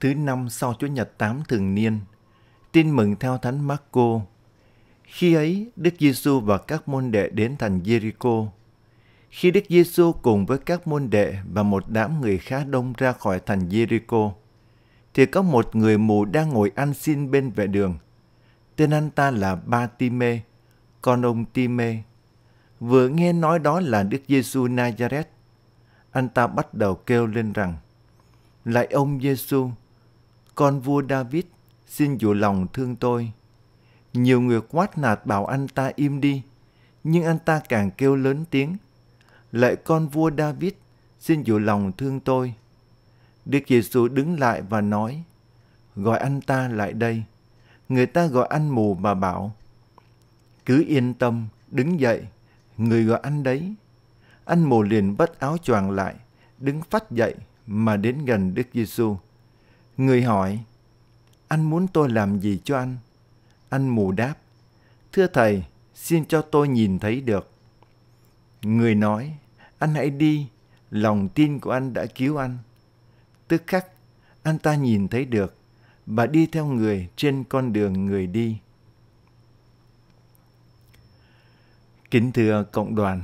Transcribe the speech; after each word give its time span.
thứ 0.00 0.14
năm 0.14 0.48
sau 0.48 0.74
Chúa 0.78 0.86
Nhật 0.86 1.18
tám 1.18 1.42
thường 1.48 1.74
niên. 1.74 2.00
Tin 2.72 2.90
mừng 2.90 3.16
theo 3.16 3.38
Thánh 3.38 3.66
Marco. 3.66 4.20
Khi 5.04 5.34
ấy, 5.34 5.70
Đức 5.76 5.94
Giêsu 5.98 6.40
và 6.40 6.58
các 6.58 6.88
môn 6.88 7.10
đệ 7.10 7.28
đến 7.28 7.56
thành 7.56 7.80
Jericho. 7.82 8.48
Khi 9.30 9.50
Đức 9.50 9.64
Giêsu 9.68 10.12
cùng 10.12 10.46
với 10.46 10.58
các 10.58 10.86
môn 10.86 11.10
đệ 11.10 11.34
và 11.52 11.62
một 11.62 11.84
đám 11.88 12.20
người 12.20 12.38
khá 12.38 12.64
đông 12.64 12.92
ra 12.98 13.12
khỏi 13.12 13.40
thành 13.46 13.68
Jericho, 13.68 14.32
thì 15.14 15.26
có 15.26 15.42
một 15.42 15.76
người 15.76 15.98
mù 15.98 16.24
đang 16.24 16.48
ngồi 16.48 16.72
ăn 16.74 16.94
xin 16.94 17.30
bên 17.30 17.50
vệ 17.50 17.66
đường. 17.66 17.98
Tên 18.76 18.90
anh 18.90 19.10
ta 19.10 19.30
là 19.30 19.54
Ba 19.54 19.86
Time, 19.86 20.40
con 21.02 21.26
ông 21.26 21.44
Time. 21.44 22.02
Vừa 22.80 23.08
nghe 23.08 23.32
nói 23.32 23.58
đó 23.58 23.80
là 23.80 24.02
Đức 24.02 24.22
Giêsu 24.28 24.66
Nazareth, 24.66 25.24
anh 26.10 26.28
ta 26.28 26.46
bắt 26.46 26.74
đầu 26.74 26.94
kêu 26.94 27.26
lên 27.26 27.52
rằng: 27.52 27.74
Lạy 28.64 28.86
ông 28.86 29.20
Giêsu, 29.22 29.70
con 30.60 30.80
vua 30.80 31.02
David, 31.08 31.44
xin 31.86 32.16
dụ 32.16 32.32
lòng 32.32 32.66
thương 32.72 32.96
tôi. 32.96 33.32
Nhiều 34.12 34.40
người 34.40 34.60
quát 34.68 34.98
nạt 34.98 35.26
bảo 35.26 35.46
anh 35.46 35.68
ta 35.68 35.92
im 35.96 36.20
đi, 36.20 36.42
nhưng 37.04 37.24
anh 37.24 37.38
ta 37.38 37.60
càng 37.68 37.90
kêu 37.90 38.16
lớn 38.16 38.44
tiếng. 38.50 38.76
Lạy 39.52 39.76
con 39.76 40.08
vua 40.08 40.30
David, 40.38 40.72
xin 41.20 41.42
dụ 41.42 41.58
lòng 41.58 41.92
thương 41.92 42.20
tôi. 42.20 42.54
Đức 43.44 43.58
Giêsu 43.68 44.08
đứng 44.08 44.40
lại 44.40 44.62
và 44.62 44.80
nói, 44.80 45.22
gọi 45.96 46.18
anh 46.18 46.40
ta 46.40 46.68
lại 46.68 46.92
đây. 46.92 47.22
Người 47.88 48.06
ta 48.06 48.26
gọi 48.26 48.46
anh 48.50 48.68
mù 48.68 48.94
và 48.94 49.14
bảo, 49.14 49.52
cứ 50.66 50.84
yên 50.88 51.14
tâm, 51.14 51.48
đứng 51.70 52.00
dậy, 52.00 52.26
người 52.76 53.04
gọi 53.04 53.20
anh 53.22 53.42
đấy. 53.42 53.74
Anh 54.44 54.64
mù 54.64 54.82
liền 54.82 55.14
vất 55.14 55.40
áo 55.40 55.58
choàng 55.58 55.90
lại, 55.90 56.14
đứng 56.58 56.80
phát 56.90 57.10
dậy 57.10 57.34
mà 57.66 57.96
đến 57.96 58.24
gần 58.24 58.54
Đức 58.54 58.66
Giêsu. 58.72 59.16
Người 60.00 60.22
hỏi, 60.22 60.60
anh 61.48 61.62
muốn 61.62 61.88
tôi 61.88 62.08
làm 62.08 62.40
gì 62.40 62.60
cho 62.64 62.78
anh? 62.78 62.96
Anh 63.68 63.88
mù 63.88 64.12
đáp, 64.12 64.34
thưa 65.12 65.26
thầy, 65.26 65.64
xin 65.94 66.24
cho 66.24 66.42
tôi 66.42 66.68
nhìn 66.68 66.98
thấy 66.98 67.20
được. 67.20 67.50
Người 68.62 68.94
nói, 68.94 69.36
anh 69.78 69.94
hãy 69.94 70.10
đi, 70.10 70.46
lòng 70.90 71.28
tin 71.28 71.60
của 71.60 71.70
anh 71.70 71.92
đã 71.92 72.06
cứu 72.06 72.36
anh. 72.36 72.58
Tức 73.48 73.62
khắc, 73.66 73.86
anh 74.42 74.58
ta 74.58 74.74
nhìn 74.74 75.08
thấy 75.08 75.24
được 75.24 75.54
và 76.06 76.26
đi 76.26 76.46
theo 76.46 76.66
người 76.66 77.08
trên 77.16 77.44
con 77.44 77.72
đường 77.72 78.06
người 78.06 78.26
đi. 78.26 78.58
Kính 82.10 82.32
thưa 82.32 82.64
cộng 82.72 82.94
đoàn, 82.94 83.22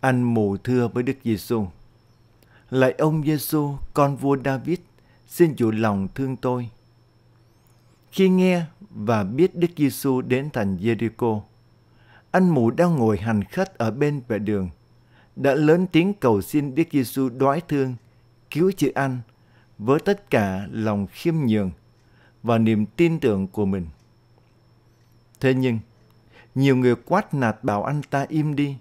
anh 0.00 0.22
mù 0.22 0.56
thưa 0.56 0.88
với 0.88 1.02
Đức 1.02 1.16
Giêsu: 1.24 1.66
Lạy 2.70 2.92
ông 2.92 3.24
Giêsu, 3.24 3.76
con 3.94 4.16
vua 4.16 4.36
David, 4.44 4.78
xin 5.30 5.54
chủ 5.54 5.70
lòng 5.70 6.08
thương 6.14 6.36
tôi. 6.36 6.68
Khi 8.12 8.28
nghe 8.28 8.62
và 8.90 9.24
biết 9.24 9.56
Đức 9.56 9.70
Giêsu 9.76 10.20
đến 10.20 10.50
thành 10.50 10.76
Jericho, 10.76 11.40
anh 12.30 12.48
mù 12.48 12.70
đang 12.70 12.96
ngồi 12.96 13.18
hành 13.18 13.44
khất 13.44 13.78
ở 13.78 13.90
bên 13.90 14.20
vệ 14.28 14.38
đường, 14.38 14.70
đã 15.36 15.54
lớn 15.54 15.86
tiếng 15.92 16.14
cầu 16.14 16.42
xin 16.42 16.74
Đức 16.74 16.88
Giêsu 16.92 17.28
đoái 17.28 17.60
thương, 17.60 17.94
cứu 18.50 18.72
chữa 18.72 18.90
anh 18.94 19.20
với 19.78 20.00
tất 20.00 20.30
cả 20.30 20.66
lòng 20.70 21.06
khiêm 21.06 21.34
nhường 21.34 21.70
và 22.42 22.58
niềm 22.58 22.86
tin 22.86 23.20
tưởng 23.20 23.46
của 23.46 23.64
mình. 23.64 23.86
Thế 25.40 25.54
nhưng, 25.54 25.78
nhiều 26.54 26.76
người 26.76 26.94
quát 26.94 27.34
nạt 27.34 27.64
bảo 27.64 27.84
anh 27.84 28.02
ta 28.10 28.26
im 28.28 28.56
đi, 28.56 28.76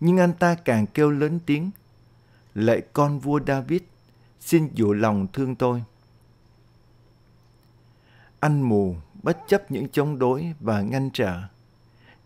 nhưng 0.00 0.18
anh 0.18 0.32
ta 0.32 0.54
càng 0.54 0.86
kêu 0.86 1.10
lớn 1.10 1.38
tiếng, 1.46 1.70
lạy 2.54 2.82
con 2.92 3.18
vua 3.18 3.40
David, 3.46 3.80
xin 4.40 4.68
dụ 4.74 4.92
lòng 4.92 5.26
thương 5.32 5.54
tôi. 5.54 5.82
Anh 8.40 8.62
mù 8.62 8.96
bất 9.22 9.38
chấp 9.48 9.70
những 9.70 9.88
chống 9.88 10.18
đối 10.18 10.54
và 10.60 10.80
ngăn 10.80 11.10
trở, 11.12 11.42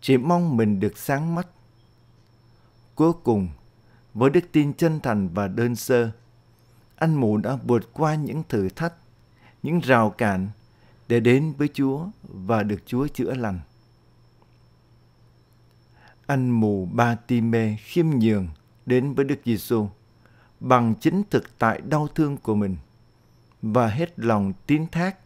chỉ 0.01 0.17
mong 0.17 0.57
mình 0.57 0.79
được 0.79 0.97
sáng 0.97 1.35
mắt. 1.35 1.47
Cuối 2.95 3.13
cùng, 3.23 3.49
với 4.13 4.29
đức 4.29 4.51
tin 4.51 4.73
chân 4.73 4.99
thành 4.99 5.29
và 5.33 5.47
đơn 5.47 5.75
sơ, 5.75 6.11
anh 6.95 7.15
mù 7.15 7.37
đã 7.37 7.55
vượt 7.55 7.93
qua 7.93 8.15
những 8.15 8.43
thử 8.49 8.69
thách, 8.69 8.93
những 9.63 9.79
rào 9.79 10.09
cản 10.09 10.49
để 11.07 11.19
đến 11.19 11.53
với 11.57 11.69
Chúa 11.73 12.05
và 12.23 12.63
được 12.63 12.79
Chúa 12.85 13.07
chữa 13.07 13.33
lành. 13.33 13.59
Anh 16.25 16.49
mù 16.49 16.85
ba 16.85 17.15
ti 17.15 17.41
mê 17.41 17.77
khiêm 17.79 18.05
nhường 18.09 18.47
đến 18.85 19.13
với 19.13 19.25
Đức 19.25 19.39
Giêsu 19.45 19.89
bằng 20.61 20.95
chính 20.99 21.23
thực 21.29 21.59
tại 21.59 21.81
đau 21.81 22.07
thương 22.07 22.37
của 22.37 22.55
mình 22.55 22.77
và 23.61 23.87
hết 23.87 24.19
lòng 24.19 24.53
tín 24.67 24.85
thác 24.91 25.17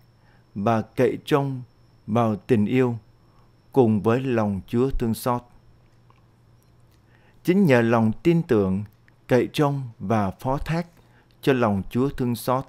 và 0.55 0.81
cậy 0.81 1.17
trông 1.25 1.61
vào 2.07 2.35
tình 2.35 2.65
yêu 2.65 2.97
cùng 3.71 4.01
với 4.01 4.21
lòng 4.21 4.61
Chúa 4.67 4.89
thương 4.89 5.13
xót. 5.13 5.41
Chính 7.43 7.65
nhờ 7.65 7.81
lòng 7.81 8.11
tin 8.23 8.43
tưởng, 8.43 8.83
cậy 9.27 9.49
trông 9.53 9.89
và 9.99 10.31
phó 10.31 10.57
thác 10.57 10.87
cho 11.41 11.53
lòng 11.53 11.83
Chúa 11.89 12.09
thương 12.09 12.35
xót 12.35 12.65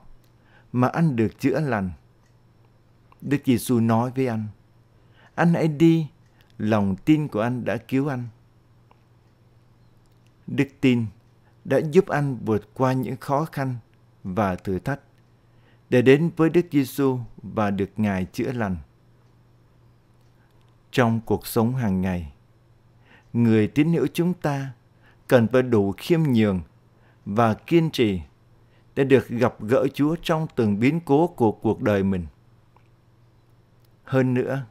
mà 0.72 0.88
anh 0.88 1.16
được 1.16 1.40
chữa 1.40 1.60
lành. 1.60 1.90
Đức 3.20 3.38
Giêsu 3.44 3.80
nói 3.80 4.10
với 4.16 4.26
anh, 4.26 4.46
anh 5.34 5.54
hãy 5.54 5.68
đi, 5.68 6.06
lòng 6.58 6.96
tin 7.04 7.28
của 7.28 7.40
anh 7.40 7.64
đã 7.64 7.76
cứu 7.76 8.08
anh. 8.08 8.28
Đức 10.46 10.68
tin 10.80 11.06
đã 11.68 11.78
giúp 11.90 12.06
anh 12.06 12.38
vượt 12.44 12.68
qua 12.74 12.92
những 12.92 13.16
khó 13.16 13.44
khăn 13.44 13.74
và 14.24 14.54
thử 14.54 14.78
thách 14.78 15.00
để 15.90 16.02
đến 16.02 16.30
với 16.36 16.50
Đức 16.50 16.66
Giêsu 16.72 17.18
và 17.42 17.70
được 17.70 17.90
Ngài 17.96 18.24
chữa 18.24 18.52
lành. 18.52 18.76
Trong 20.90 21.20
cuộc 21.26 21.46
sống 21.46 21.74
hàng 21.74 22.00
ngày, 22.00 22.32
người 23.32 23.68
tín 23.68 23.92
hữu 23.92 24.06
chúng 24.14 24.34
ta 24.34 24.70
cần 25.28 25.48
phải 25.48 25.62
đủ 25.62 25.92
khiêm 25.96 26.22
nhường 26.22 26.60
và 27.24 27.54
kiên 27.54 27.90
trì 27.90 28.20
để 28.94 29.04
được 29.04 29.28
gặp 29.28 29.54
gỡ 29.60 29.86
Chúa 29.94 30.16
trong 30.22 30.46
từng 30.56 30.80
biến 30.80 31.00
cố 31.00 31.26
của 31.26 31.52
cuộc 31.52 31.82
đời 31.82 32.02
mình. 32.02 32.26
Hơn 34.04 34.34
nữa, 34.34 34.62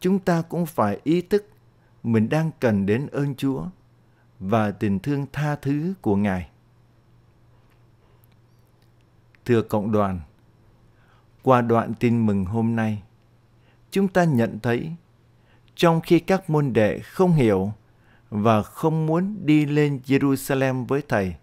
chúng 0.00 0.18
ta 0.18 0.42
cũng 0.42 0.66
phải 0.66 1.00
ý 1.04 1.22
thức 1.22 1.48
mình 2.02 2.28
đang 2.28 2.50
cần 2.60 2.86
đến 2.86 3.06
ơn 3.06 3.34
Chúa 3.34 3.66
và 4.40 4.70
tình 4.70 4.98
thương 4.98 5.26
tha 5.32 5.56
thứ 5.56 5.94
của 6.00 6.16
Ngài. 6.16 6.50
Thưa 9.44 9.62
cộng 9.62 9.92
đoàn, 9.92 10.20
qua 11.42 11.60
đoạn 11.60 11.94
tin 11.94 12.26
mừng 12.26 12.44
hôm 12.44 12.76
nay, 12.76 13.02
chúng 13.90 14.08
ta 14.08 14.24
nhận 14.24 14.58
thấy 14.62 14.92
trong 15.74 16.00
khi 16.00 16.20
các 16.20 16.50
môn 16.50 16.72
đệ 16.72 16.98
không 16.98 17.32
hiểu 17.32 17.72
và 18.30 18.62
không 18.62 19.06
muốn 19.06 19.36
đi 19.46 19.66
lên 19.66 20.00
Jerusalem 20.06 20.86
với 20.86 21.02
Thầy 21.08 21.34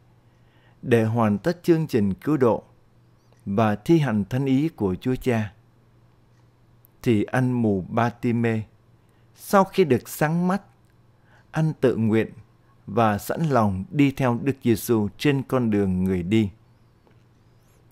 để 0.82 1.04
hoàn 1.04 1.38
tất 1.38 1.64
chương 1.64 1.88
trình 1.88 2.14
cứu 2.14 2.38
độ 2.38 2.64
và 3.46 3.76
thi 3.76 4.00
hành 4.00 4.26
thân 4.26 4.46
ý 4.46 4.70
của 4.70 4.96
Chúa 4.96 5.16
Cha, 5.16 5.54
thì 7.04 7.24
anh 7.24 7.52
mù 7.52 7.86
Ba-ti-mê 7.90 8.62
sau 9.36 9.64
khi 9.64 9.84
được 9.84 10.10
sáng 10.10 10.48
mắt, 10.48 10.62
anh 11.52 11.74
tự 11.82 11.96
nguyện 11.96 12.32
và 12.88 13.18
sẵn 13.18 13.42
lòng 13.42 13.84
đi 13.90 14.12
theo 14.12 14.40
Đức 14.44 14.56
Giêsu 14.64 15.08
trên 15.18 15.44
con 15.44 15.72
đường 15.72 16.04
người 16.04 16.24
đi. 16.24 16.50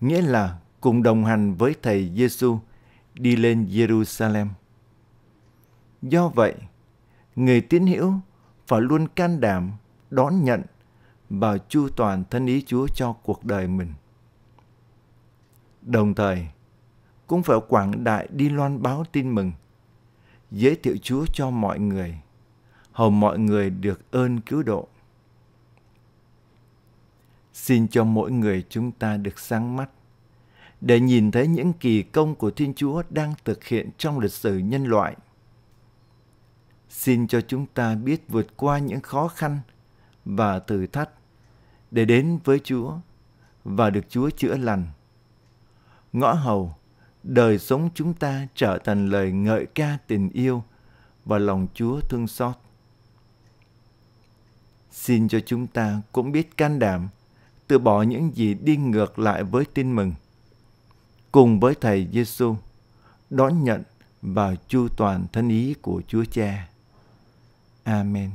Nghĩa 0.00 0.22
là 0.22 0.58
cùng 0.80 1.02
đồng 1.02 1.24
hành 1.24 1.54
với 1.54 1.74
Thầy 1.82 2.12
Giêsu 2.14 2.58
đi 3.14 3.36
lên 3.36 3.66
Jerusalem. 3.66 4.48
Do 6.02 6.28
vậy, 6.28 6.54
người 7.36 7.60
tín 7.60 7.86
hữu 7.86 8.12
phải 8.66 8.80
luôn 8.80 9.08
can 9.08 9.40
đảm 9.40 9.72
đón 10.10 10.44
nhận 10.44 10.62
và 11.30 11.58
chu 11.58 11.88
toàn 11.96 12.24
thân 12.30 12.46
ý 12.46 12.62
Chúa 12.66 12.86
cho 12.86 13.12
cuộc 13.12 13.44
đời 13.44 13.68
mình. 13.68 13.92
Đồng 15.82 16.14
thời, 16.14 16.46
cũng 17.26 17.42
phải 17.42 17.58
quảng 17.68 18.04
đại 18.04 18.28
đi 18.32 18.48
loan 18.48 18.82
báo 18.82 19.04
tin 19.12 19.30
mừng, 19.34 19.52
giới 20.50 20.76
thiệu 20.76 20.96
Chúa 21.02 21.26
cho 21.32 21.50
mọi 21.50 21.78
người 21.78 22.20
hầu 22.96 23.10
mọi 23.10 23.38
người 23.38 23.70
được 23.70 24.10
ơn 24.10 24.40
cứu 24.40 24.62
độ. 24.62 24.88
Xin 27.52 27.88
cho 27.88 28.04
mỗi 28.04 28.30
người 28.30 28.64
chúng 28.68 28.92
ta 28.92 29.16
được 29.16 29.38
sáng 29.38 29.76
mắt 29.76 29.90
để 30.80 31.00
nhìn 31.00 31.30
thấy 31.30 31.48
những 31.48 31.72
kỳ 31.72 32.02
công 32.02 32.34
của 32.34 32.50
Thiên 32.50 32.74
Chúa 32.74 33.02
đang 33.10 33.34
thực 33.44 33.64
hiện 33.64 33.90
trong 33.98 34.18
lịch 34.18 34.32
sử 34.32 34.58
nhân 34.58 34.84
loại. 34.84 35.16
Xin 36.88 37.26
cho 37.26 37.40
chúng 37.40 37.66
ta 37.66 37.94
biết 37.94 38.24
vượt 38.28 38.56
qua 38.56 38.78
những 38.78 39.00
khó 39.00 39.28
khăn 39.28 39.58
và 40.24 40.58
thử 40.58 40.86
thách 40.86 41.10
để 41.90 42.04
đến 42.04 42.38
với 42.44 42.58
Chúa 42.64 42.92
và 43.64 43.90
được 43.90 44.04
Chúa 44.08 44.30
chữa 44.30 44.56
lành. 44.56 44.86
Ngõ 46.12 46.32
hầu, 46.32 46.74
đời 47.22 47.58
sống 47.58 47.88
chúng 47.94 48.14
ta 48.14 48.46
trở 48.54 48.78
thành 48.78 49.06
lời 49.08 49.32
ngợi 49.32 49.66
ca 49.66 49.98
tình 50.06 50.30
yêu 50.30 50.62
và 51.24 51.38
lòng 51.38 51.66
Chúa 51.74 52.00
thương 52.00 52.26
xót. 52.26 52.56
Xin 54.96 55.28
cho 55.28 55.40
chúng 55.46 55.66
ta 55.66 56.02
cũng 56.12 56.32
biết 56.32 56.56
can 56.56 56.78
đảm, 56.78 57.08
từ 57.66 57.78
bỏ 57.78 58.02
những 58.02 58.36
gì 58.36 58.54
đi 58.54 58.76
ngược 58.76 59.18
lại 59.18 59.44
với 59.44 59.64
tin 59.64 59.96
mừng. 59.96 60.12
Cùng 61.32 61.60
với 61.60 61.74
Thầy 61.80 62.08
Giêsu 62.12 62.56
đón 63.30 63.64
nhận 63.64 63.82
và 64.22 64.54
chu 64.68 64.88
toàn 64.96 65.26
thân 65.32 65.48
ý 65.48 65.74
của 65.82 66.02
Chúa 66.08 66.24
Cha. 66.24 66.68
Amen. 67.84 68.30